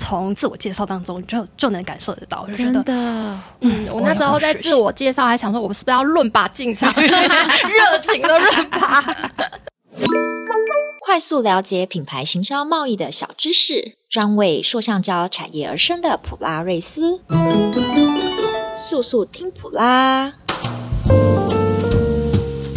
[0.00, 2.84] 从自我介绍当中就就能感受得到，就觉得，
[3.62, 9.02] 嗯，我那时候在自我介绍还想说，我是不是要论把进场， 热情的论把，
[11.04, 17.20] 快速了解品牌行销贸易的小知识，专为塑橡胶产业而生的普拉瑞斯，
[18.76, 20.32] 速速听普拉。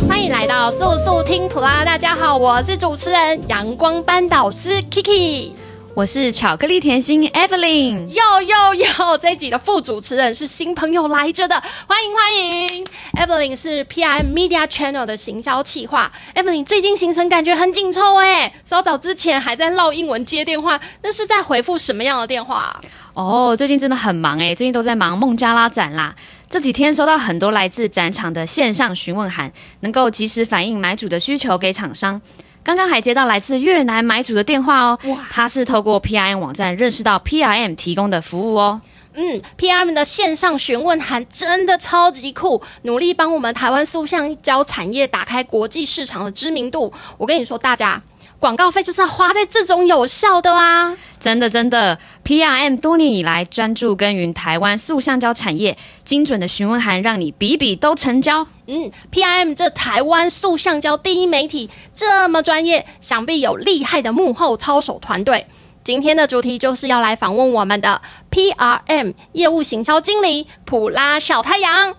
[0.10, 5.52] 欢迎来到速速听普拉，大家好，我是主持人阳光班导师 Kiki。
[5.94, 9.18] 我是巧克力甜心 Evelyn，哟哟哟！
[9.20, 16.09] 这一集的副主持人是新朋友来着的，欢迎欢迎！Evelyn 是 PRM Media Channel 的行销企划。
[16.34, 22.80] Evelyn 最近行程感觉很紧凑哎，稍早之前还在烙英文接电话，那是在回复什么样的电话？
[23.14, 26.16] 哦，最近真的很忙哎，最近都在忙孟加拉展啦。
[26.50, 32.22] 这几天收到很多来自展场的线上询问函，能够及时反映买主的需求给厂商。
[32.64, 38.80] 刚刚还接到来自越南买主的电话哦，哇，他是透过 PRM 网站认识到 PRM 提供的服务哦。
[39.14, 46.94] 嗯，PRM 的线上询问函真的超级酷，努力帮我们台湾塑橡胶产业打开国际市场的知名度。
[47.18, 48.02] 我跟你说，大家。
[48.42, 50.97] 广告费就是要花在这种有效的啊！
[51.20, 58.47] 真的真的，PRM 多年以来专注耕耘台湾塑橡胶产业，精准的询问函让你笔笔都成交。
[58.66, 65.45] 嗯，PRM 这台湾塑橡胶第一媒体这么专业，想必有厉害的幕后操守团队。
[65.84, 71.94] 今天的主题就是要来访问我们的 PRM 业务行销经理普拉小太阳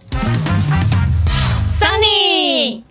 [1.80, 2.82] ，Sunny。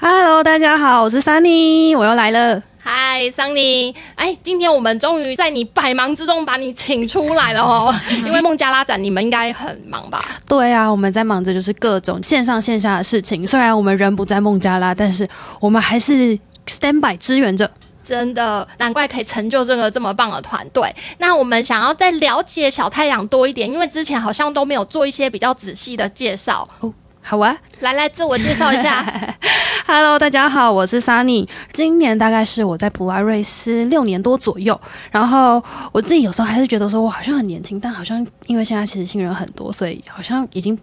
[0.00, 2.64] Hello，大家好，我是 Sunny，我又来了。
[2.88, 3.92] 嗨，桑尼！
[4.14, 7.92] 哎，今天我们终于在你百忙之中把你请出来了哦。
[8.24, 10.24] 因为孟加拉展，你们应该很忙吧？
[10.46, 13.44] 对啊，我们在忙着就是各种线上线下的事情。
[13.44, 15.26] 虽然我们人不在孟加拉，但是
[15.58, 17.68] 我们还是 stand by 支援着。
[18.04, 20.94] 真的，难怪可以成就这个这么棒的团队。
[21.18, 26.68] 那我们想要再了解小太阳多一点，因为之前好像都没有做一些比较仔细的介绍。
[26.78, 26.94] 哦，
[27.28, 29.04] 好啊，来来，自我介绍一下。
[29.84, 31.48] Hello，大家好，我是 Sunny。
[31.72, 34.80] 今年大概是我在普拉瑞斯六年多左右。
[35.10, 40.78] 然后我自己有时候还是觉得说，我好像很年轻，但好像因为现在其实新人很多，所以好像已经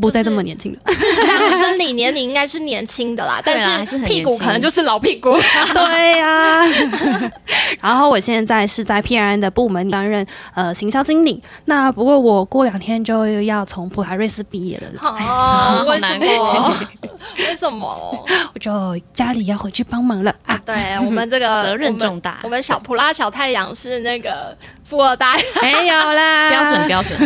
[0.00, 0.94] 不再这么年轻了。
[0.94, 5.32] 事实上，生理年龄应该是年轻的啦， 但是屁股可能就是老屁股。
[5.74, 6.62] 对呀。
[7.82, 11.42] 然后我现在是在 P R N 的部门担任呃行销经理。
[11.66, 15.00] 那不过我过两天就要从普拉瑞斯毕业了。
[15.02, 16.76] 哦， 为什么？
[17.38, 18.24] 为什么？
[18.54, 20.58] 我就家里要回去帮忙了啊！
[20.64, 27.18] 对我们这个 责任重大我，我们小普拉小太阳是那个富二代，没有啦，标 准标准，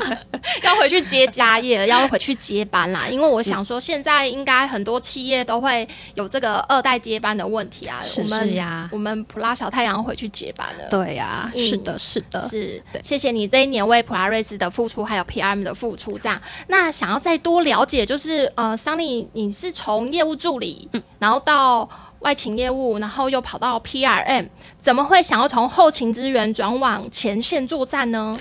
[0.62, 3.06] 要回去接家业，要回去接班啦。
[3.08, 8.00] 因为我想说，现在应该很多企业都会有这个二代接班的问题啊。
[8.02, 10.88] 是是呀，我们普拉小太阳回去接班了。
[10.90, 12.82] 对呀，嗯、是的，是的，是。
[13.02, 16.18] 谢谢你这一年为普拉瑞斯的付出，还有 PRM 的付出。
[16.18, 21.88] 这样，那想要再多了解，就是呃，Sunny，你是从业务助理，嗯，然后到。
[22.22, 28.38] 外勤业务，然后又跑到 PRM，怎么会想要从后勤资源转往前线作战呢？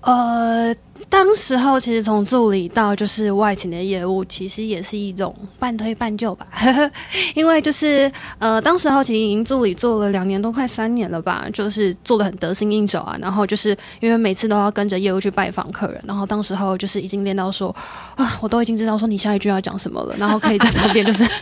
[0.00, 0.74] 呃，
[1.08, 6.46] 当时候其实从助理到就是外勤的业务，其实也是一种半推半就吧。
[7.34, 13.16] 因为就是呃，当时候其实已经助理做了两年多，快三年了吧，就是做的很得心应手啊。
[13.20, 17.74] 然后就是因为每次都要跟着业务去拜访客人，然后当时候就是已经练到说
[18.16, 21.24] 啊，我都已经知道说你下一句要讲什么了，然后可以在旁边就是。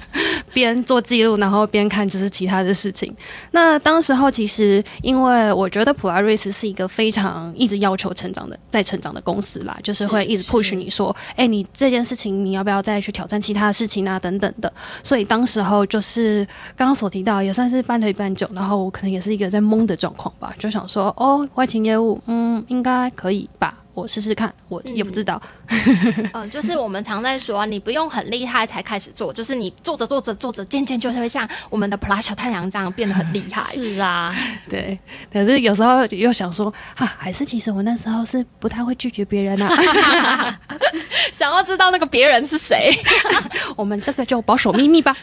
[0.52, 3.10] 边做记录，然后边看就是其他的事情。
[3.52, 14.18] 那当时候其实，因为我觉得普拉瑞斯是一个非常一直要求成长的、在成长的公司啦，就是会一直 push 你说，哎，你这件事情你要不要再去挑战其他的事情啊？
[14.18, 14.72] 等等的。
[15.02, 16.46] 所以当时候就是
[16.76, 23.74] 刚刚所提到，也算是半推半就，然后我可能也是一个在懵的状况吧，就想说，哦，外勤业务，嗯，应该可以吧。
[23.94, 25.40] 我试试看，我也不知道。
[25.68, 33.62] 嗯，呃、就是我们常在说、啊，你不用很厉害才开始做，就是你做着做着做着，渐渐就会像我们的普拉小太阳这样变得很厉害。
[33.64, 34.34] 是啊，
[34.68, 34.98] 对。
[35.32, 40.58] 可是有时候又想说，哈、啊，还是其实我那时候是不太会拒绝别人啊。
[41.32, 42.90] 想要知道那个别人是谁？
[43.76, 45.16] 我们这个就保守秘密吧。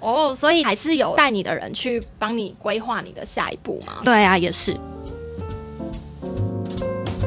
[0.00, 3.94] 哦，所以还是有带你的人去帮你规划你的下一步吗？
[4.04, 4.76] 对啊，也是。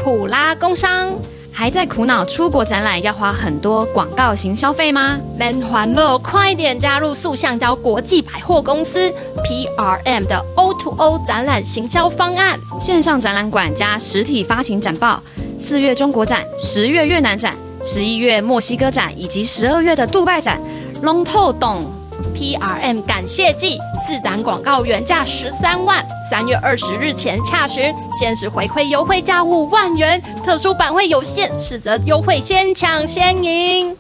[0.04, 1.14] 普拉工商
[1.54, 5.20] 还在苦恼出国展览要花很多广告型消费吗？
[5.38, 9.14] 免欢乐，快点加入塑橡胶国际百货公司
[9.44, 15.22] PRM 的 O2O 展览行销方案，线上展览馆加实体发行展报，
[15.60, 20.60] 四月中国展，十月越南展，十一月墨西哥展以及十二月的杜拜展，
[21.04, 21.86] 龙透懂。
[22.34, 33.96] PRM 感谢季，四盏广告原价十三万，三月二十日前洽询，限时回馈优惠价五万元，特殊版会有限，四折优惠先抢先赢。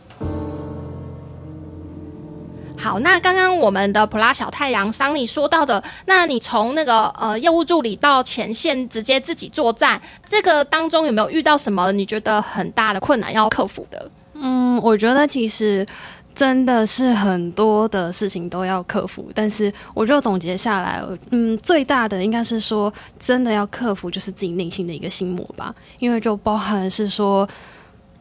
[2.77, 14.09] 好，那刚刚我们的普拉小太阳桑尼说到的，那你从那个呃业务助理到前线直接自己作战，这个当中有没有遇到什么你觉得很大的困难要克服的？
[14.33, 15.85] 嗯，我觉得其实
[16.33, 27.47] 真的是很多的事情都要克服，但是我就总结下来，嗯，最大的应该是说真的要克服就是自己内心的一个心魔吧，因为就包含是说，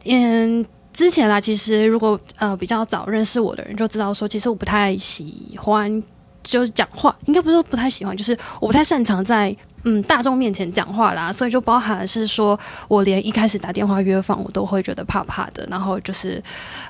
[0.05, 0.65] 嗯。
[0.93, 6.03] 之前啦，其实如果呃比较早认识我的人就知道说，其实我不太喜欢
[6.43, 16.41] 就是讲话，应该不是说不太喜欢，就是我不太擅长在嗯大众面前讲话啦，所以就包含是说我连一开始打电话约访我都会觉得怕怕的，然后就是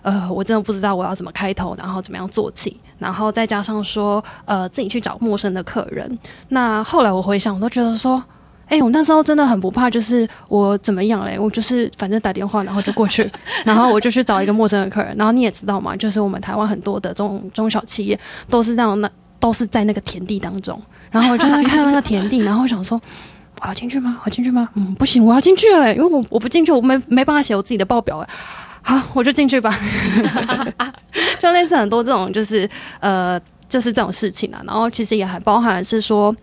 [0.01, 8.23] 呃我真的不知道我要怎么开头，然后怎么样做起，然后再加上说呃自己去找陌生的客人，那后来我回想，我都觉得说。
[8.71, 11.37] 哎、我那时候真的很不怕，就是我怎么样嘞？
[11.37, 13.29] 我就是反正打电话，然后就过去，
[13.65, 15.13] 然后我就去找一个陌生的客人。
[15.17, 18.17] 然后你也知道嘛，就是我们台湾很多的中中小企业
[18.49, 19.11] 都是这样，那
[19.41, 20.81] 都是在那个田地当中。
[21.11, 22.97] 然后我就在看到那个田地，然后我想说，
[23.61, 24.17] 我要进去吗？
[24.21, 24.69] 我要进去吗？
[24.75, 28.29] 嗯，不行，我要进去哎，因为我我不进去，我没没办法写我自己的报表哎。
[28.83, 29.77] 好，我就进去吧。
[31.39, 32.69] 就类似很多这种，就是
[33.01, 34.61] 呃，就是这种事情啊。
[34.65, 36.33] 然后其实也还包含是说。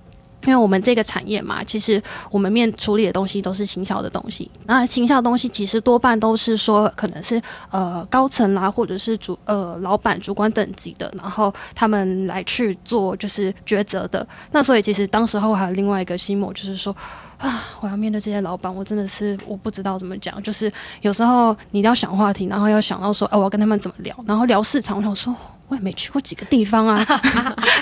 [0.49, 4.51] 因为我们这个产业嘛，其实我们面处理的东西都是行销的东西。
[4.65, 7.39] 那行销的东西其实多半都是说，可能是
[7.71, 14.27] 呃高层啦，或者是主呃老板、主管等级的，然后他们来去做就是抉择的。
[14.51, 16.97] 那所以其实当时候还有另外一个心魔，就是说
[17.37, 20.43] 啊，我要面对这些老板，我真的是我不知道怎么讲。
[20.43, 20.73] 就是
[21.03, 25.37] 有时候你要想话题，然后要想到说，哎、我要跟他们怎么聊，然后聊市场，我想说。
[25.69, 27.05] 我也没去过几个地方啊，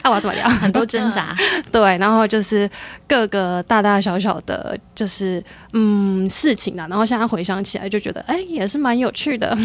[0.02, 0.48] 那 我要怎么聊？
[0.48, 1.36] 很多挣扎，
[1.70, 2.68] 对，然后就是
[3.06, 5.42] 各个大大小小的，就是
[5.72, 9.56] 嗯事情啊，然后现在回想起来就觉得，哎，也是蛮有趣的。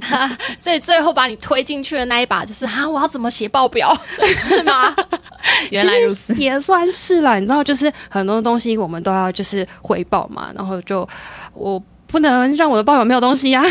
[0.60, 3.96] 所以最后把你推进去的那一把，就是哈，我要怎么写报表，
[4.48, 4.94] 是吗？
[5.70, 7.36] 原来如此，也算是啦。
[7.36, 11.08] 你知道，就是很多东西我们都要就是回报嘛，然后就
[11.54, 13.66] 我不能让我的报表没有东西呀、啊。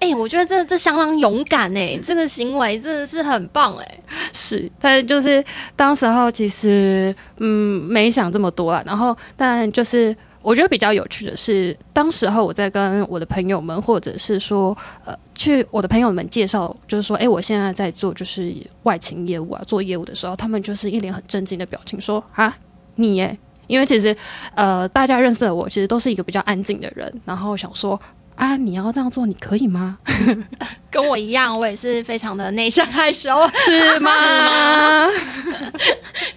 [0.00, 4.00] 哎、欸，我觉得这这相当勇敢哎、欸，这个行为真的是很棒哎、欸。
[4.32, 8.80] 是，但就是当时候其实嗯没想这么多啊。
[8.86, 18.54] 然后，但就是我觉得比较有趣的是，当时候我在跟我的朋友们，或者是说呃，去我的朋友们介绍，就是说，哎、欸，我现在在做就是
[18.84, 22.56] 外勤业务啊，做业务的时候，他们就是一脸很震惊的表情，说啊，
[22.94, 23.36] 你耶？
[23.66, 24.16] 因为其实
[24.54, 28.00] 呃，大家认识的我，其实都是一个比较安静的人，然后想说。
[28.38, 29.98] 啊，你要这样做，你可以吗？
[30.90, 33.28] 跟我一样，我也是非常的内向害羞，
[33.66, 34.12] 是吗？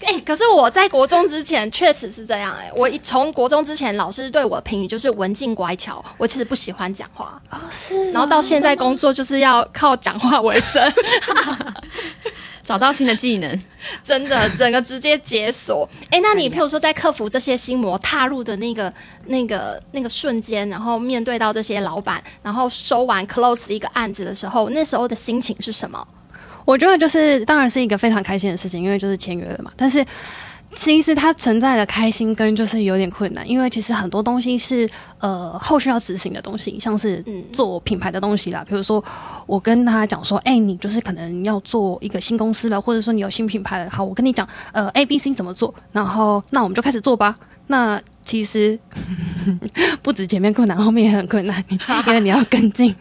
[0.01, 8.11] 哎、欸，可是我在国中之前确实是这样哎、欸，我一从国中之前，老师对我的评语就是文静乖巧，我其实不喜欢讲话哦，是。
[8.11, 10.81] 然后到现在工作就是要靠讲话为生。
[12.63, 13.61] 找到新的技能，
[14.01, 15.87] 真的 整个直接解锁。
[16.05, 18.93] 哎、欸，那你譬如说在克服这些心魔，踏入的那个、
[19.25, 26.07] 那个、那个瞬间，然后面对到这些老板，然后收完 close 一个案子的时候，那时候的心情是什么？
[26.65, 29.71] 我觉得就是，当然是一个非常开心的事情，因为就是签约了嘛。
[29.75, 30.05] 但是。
[30.73, 34.89] 其实它存在的开心跟就是有点困难，因为其实很多东西是
[35.19, 38.65] 呃后续要执行的东西，像是做品牌的东西啦。
[38.67, 39.03] 比如说
[39.45, 47.37] 我跟他讲说，哎、欸，你就是可能要做一个新公司了，或者说你有新品牌了，好，我跟你讲，呃，A、B、C 怎么做，然后那我们就开始做吧。
[47.67, 48.79] 那其实
[50.01, 52.95] 不止前面困难，后面也很困难，因为你要跟进、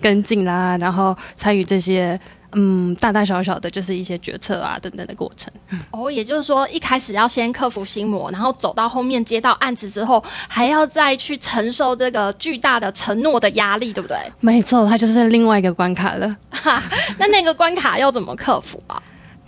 [0.00, 2.18] 跟进啦，然后参与这些。
[2.52, 5.52] 嗯，大大小小的就是一些决策啊等等的过程。
[5.90, 14.16] 哦，也就是说，一开始要先克服心魔，然后走到后面接到案子之后，还要再去承受这个巨大的承诺的压力，对不对？
[14.40, 16.36] 没错，它就是另外一个关卡了。
[17.18, 19.00] 那那个关卡要怎么克服啊？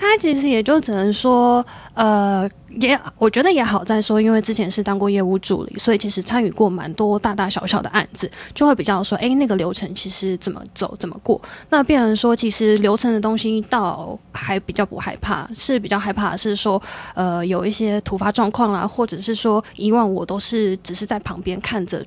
[0.02, 11.40] 他其实也就只能说，呃，也我觉得也好在说，因为之前是当过业务助理，所以其实参与过蛮多大大小小的案子，就会比较说，哎，那个流程其实怎么走怎么过。
[11.70, 16.82] 那变成说，其实流程的东西倒还比较不害怕，是比较害怕是说，
[17.14, 22.04] 呃，有一些突发状况啦，或者是说以往我都是只是在旁边看着。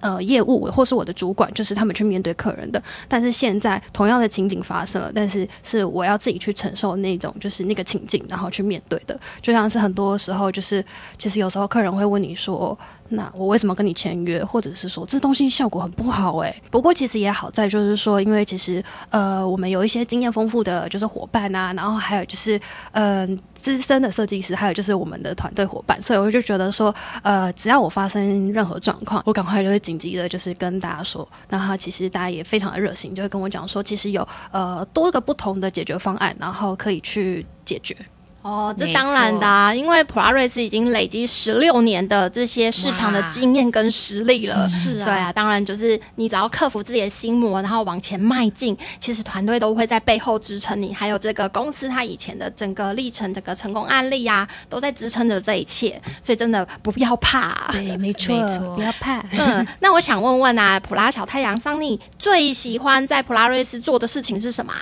[0.00, 2.82] 呃，业务或是我的主管，就是他们去面对客人的。
[3.06, 9.18] 但是现在同样的情景发生了，但是是我要自己去承受那种就是那个情景，然后去面对的。
[9.42, 10.84] 就像是很多时候，就是
[11.16, 14.44] 其实有时候客人会问你说：“那我为什么跟你签约？
[14.44, 16.62] 或者是说这东西效果很不好哎、欸？
[16.70, 22.60] 不过其实也好在就是说，因为其实呃，我们有一些经验丰富的就是伙伴啊，然后还有就是
[22.92, 31.26] 嗯、资深的设计师，还有就是我们的团队伙伴，所以我就觉得说，呃，只要我发生任何状况，我赶快就会紧急的，就是跟大家说。
[31.48, 37.96] 那他其实大家也非常的热心，就会跟我讲说，其实有呃多个不同的解决方案，然后可以去解决。
[38.48, 44.66] 哦，这当然的、啊，因为普拉瑞斯已经累积十六年的这些市场的经验跟实力了。
[44.66, 50.94] 是啊，对啊，当然就是你只要克服自己的心魔，然后往前迈进，其实团队都会在背后支撑你。
[50.94, 56.00] 还有这个公司它以前的整个历程、整个成功案例啊，都在支撑着这一切。
[56.22, 57.54] 所以真的不要怕。
[57.72, 59.22] 对，没错，没错，不要怕。
[59.32, 64.72] 嗯，那我想问问啊，普拉小太阳桑尼最喜欢在普拉瑞斯做的事情是什么？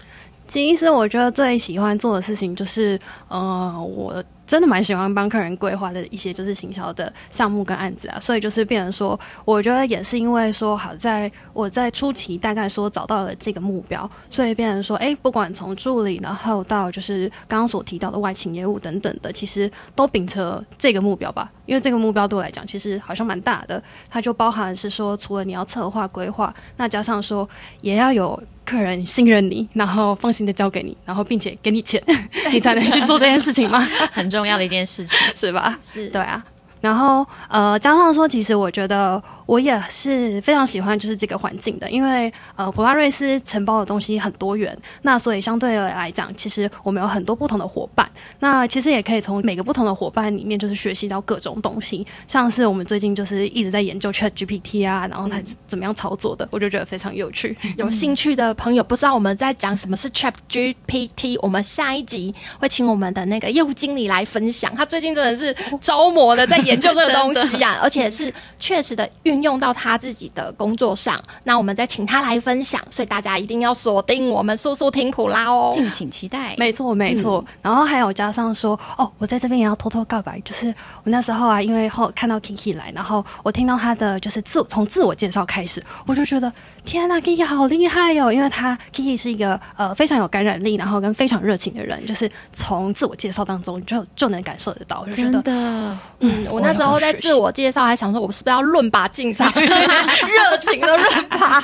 [0.49, 2.99] 其实我觉得最喜欢做的事情就是，
[3.29, 4.23] 呃，我。
[4.47, 21.51] 真的蛮喜欢帮客人规划的一些就是行销的项目跟案子啊，所以就是变成说，我觉得也是因为说好在我在初期大概说找到了这个目标，所以变成说，哎、不管从助理然后到就是刚刚所提到的外勤业务等等的，其实都秉承这个目标吧。
[21.67, 27.49] 因为这个目标对我来讲其实好像蛮大的，它就包含是说，除了你要策划规划，那加上说
[27.81, 32.03] 也要有客人信任你，然后放心的交给你，然后并且给你钱，
[32.53, 33.81] 你才能去做这件事情吗？
[34.13, 35.79] 很重要的一件事情， 是吧？
[35.81, 36.45] 是，对啊。
[36.87, 57.59] 然后，呃，加上说，其实我觉得我也是非常喜欢就是这个环境的，因为呃，普拉瑞斯承包的东西很多元，那所以相对来讲，其实我们有很多不同的伙伴，那其实也可以从每个不同的伙伴里面就是学习到各种东西，像是我们最近就是一直在研究 Chat GPT 啊，然后它怎么样操作的，嗯、我就觉得非常有趣。
[57.77, 66.76] 有兴趣的朋友不知道我们在讲什么是 Chat GPT，我们下一集会请我们的那个业务经理来分享，他最近真的是着魔的在研。
[66.81, 71.21] 就这个东西啊， 而且是确实的运用到他自己的工作上。
[71.45, 76.55] 那我们再请他来分享，所以大家一定要锁定我们速速听普拉哦，敬请期待。
[76.57, 77.45] 没错，没错。
[77.47, 80.69] 嗯、然后还有加上说，哦，我在这边也要偷偷告白，就是
[81.05, 86.53] 我那时候啊，因为后看到 Kiki 来，然后我听到他的就是自从自我介绍开始，我就觉得
[86.85, 88.33] 天呐，Kiki 好厉害哟、哦！
[88.33, 96.67] 因为他 Kiki 是一个呃非常有感染力，然后跟非常热情的人，就是从自我介绍当中就就能感受得到，我就觉得，的嗯，我。
[96.67, 101.61] 那时候在自我介绍，还想说我是不是要论拔进场， 热情的论拔，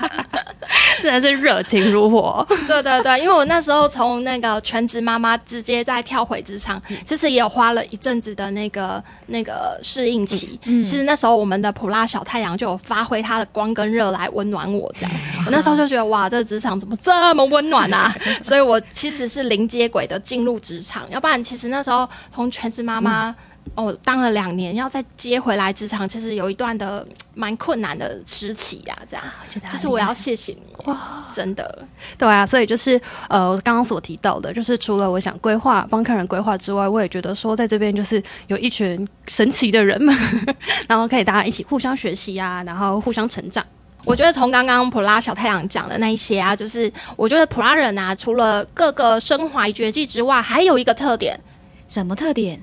[1.03, 2.47] 真的是热情如火。
[2.69, 10.59] 对对对，因为我那时候从那个全职妈妈直接再跳回职场，其实也有花了一阵子的那个那个适应期。
[10.65, 15.11] 嗯，其实那时候我们的普拉小太阳就有发挥它的光跟热来温暖我，这样。
[15.45, 18.15] 我那时候就觉得哇，这职场怎么这么温暖啊？
[18.45, 23.31] 所以我其实是零接轨的进入职场，要不然其实那时候从全职妈妈。
[23.31, 23.35] 嗯
[23.75, 29.03] 哦，当了两年，要再接回来职场，其实有一段的蛮困难的时期呀、啊。
[29.09, 31.87] 这样，就、啊、是我要谢谢你哇，真的，
[32.19, 40.15] 对啊，所以就是呃，我刚刚所提到的，就是除了我想规划帮客人规划之外，我也觉得说在这边就是有一群神奇的人们，
[40.87, 43.65] 然后可以大家一起互相学习呀、啊，然后互相成长。
[44.05, 51.39] 我觉得从刚刚普拉小太阳讲的那一些啊，就是我觉得普拉人啊，除了各个身怀绝技之外，还有一个特点，
[51.89, 52.61] 什么特点？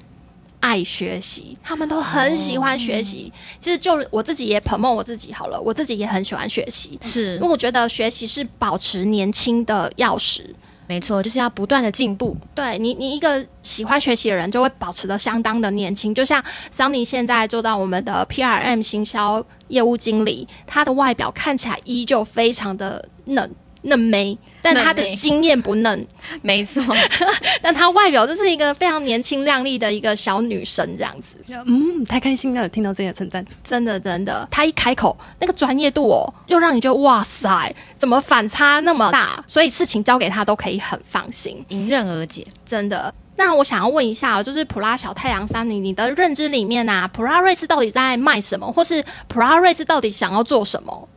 [0.60, 3.32] 爱学习，他们都很喜欢学习。
[3.32, 3.64] Oh.
[3.64, 7.00] 其实就我自己也 promote 我自己好了，我自己也很喜欢学习。
[7.02, 10.42] 是，因为我觉得学习是保持年轻的钥匙。
[10.88, 12.36] 没错，就是要不断的进步。
[12.56, 16.12] 对你，你一个喜欢学习的人，就会保持的相当的年轻。
[16.16, 23.52] 就像桑尼现在做到我们的 PRM 行销业务经理，他的外表看起来依旧非常的嫩。
[23.82, 26.06] 嫩妹，但她的经验不嫩，
[26.42, 26.84] 没错。
[27.62, 31.36] 但她外表就是一个非常年轻靓丽的一个小女生，这样子。
[31.66, 34.48] 嗯，太开心了，听到这些称赞，真的真的。
[34.52, 39.44] 她一开口，那个专业度哦，又让你觉得哇塞，怎么反差那么大？
[39.48, 42.46] 所以事情交给她都可以很放心，迎刃而解。
[42.66, 43.14] 真的。
[43.36, 51.08] 那我想要问一下，就是普拉小太阳三零，你的认知里面啊，普拉瑞斯到底在卖什么，或是普拉瑞斯到底想要做什么？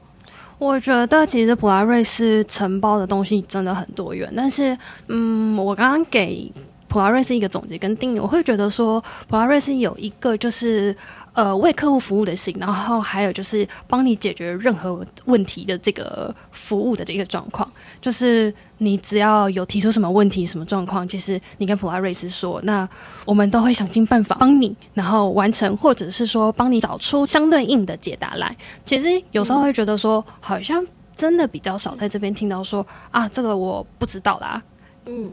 [0.62, 4.78] 我觉得其实普拉瑞斯承包的东西真的很多元，但是，
[5.08, 6.50] 嗯，我刚刚给
[6.86, 10.96] 普拉瑞斯一个总结跟定义，我会觉得说，普拉瑞斯有一个就是。
[11.34, 17.66] 呃，为客户服务的心，然后还有就是帮你解决任何问题的这个服务的这个状况，
[18.02, 22.86] 就是你只要有提出什么问题、什么状况，其实你跟普拉瑞斯说，那
[23.24, 28.54] 我们都会想尽办法帮你，然后完成，或者是说帮你找出相对应的解答来。
[28.84, 30.86] 其实有时候会觉得说，好像
[31.16, 34.62] 真的比较少在这边听到说啊，这个我不知道啦，
[35.06, 35.32] 嗯。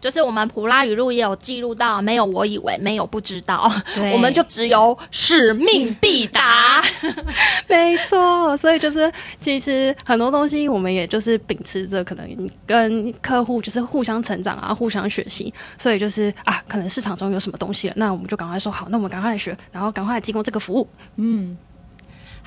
[0.00, 3.70] 就是我们普拉语录也有记录到，没有我以为，没有不知道，
[4.12, 6.82] 我们就只有使命必达。
[7.68, 9.10] 没错，所以就是
[9.40, 15.52] 其实很多东西我们也就是秉持着可能跟客户就是互相成长啊，互相学习。
[15.78, 20.88] 所以就是啊，可能市场中有什么东西了，那我们就赶快说好，那我们赶快来学，然后赶快来提供这个服务。
[21.16, 21.56] 嗯。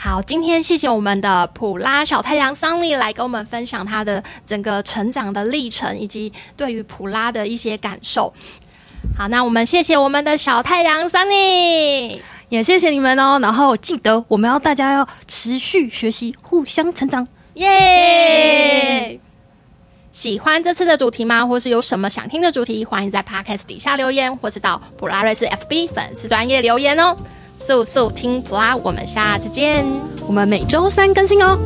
[0.02, 8.34] 好，今天谢谢我们的普拉小太阳桑尼来跟我们分享他的整个成长的历程，以及对于普拉的一些感受。
[9.18, 13.40] 好，那我们谢谢我们的小太阳桑尼，也谢谢你们哦。
[13.42, 17.28] 然后记得我们要大家要持续学习，互相成长。
[17.56, 19.20] 耶！
[20.14, 21.46] 喜欢这次的主题吗？
[21.46, 22.86] 或是有什么想听的主题？
[22.86, 27.18] 欢迎在 Podcast 底下留言，或是到普拉瑞斯 FB 粉丝专业留言哦。
[27.60, 29.86] so so 听 pla 我们下次见。
[30.28, 31.58] 我们每周三更新哦。